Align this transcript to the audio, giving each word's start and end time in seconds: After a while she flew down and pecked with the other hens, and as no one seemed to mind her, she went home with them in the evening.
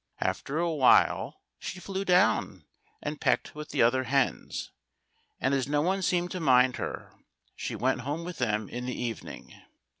After 0.19 0.57
a 0.57 0.73
while 0.73 1.43
she 1.59 1.79
flew 1.79 2.03
down 2.03 2.65
and 3.03 3.21
pecked 3.21 3.53
with 3.53 3.69
the 3.69 3.83
other 3.83 4.05
hens, 4.05 4.71
and 5.39 5.53
as 5.53 5.67
no 5.67 5.83
one 5.83 6.01
seemed 6.01 6.31
to 6.31 6.39
mind 6.39 6.77
her, 6.77 7.13
she 7.55 7.75
went 7.75 8.01
home 8.01 8.23
with 8.23 8.39
them 8.39 8.67
in 8.67 8.87
the 8.87 8.99
evening. 8.99 9.53